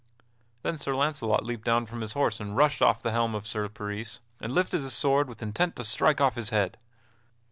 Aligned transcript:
Then 0.63 0.79
Sir 0.79 0.95
Launcelot 0.95 1.45
leaped 1.45 1.63
down 1.63 1.85
from 1.85 2.01
his 2.01 2.13
horse 2.13 2.39
and 2.39 2.57
rushed 2.57 2.81
off 2.81 3.03
the 3.03 3.11
helm 3.11 3.35
of 3.35 3.45
Sir 3.45 3.69
Peris, 3.69 4.19
and 4.39 4.51
lifted 4.51 4.81
his 4.81 4.93
sword 4.93 5.29
with 5.29 5.43
intent 5.43 5.75
to 5.75 5.83
strike 5.83 6.19
off 6.19 6.33
his 6.33 6.49
head. 6.49 6.79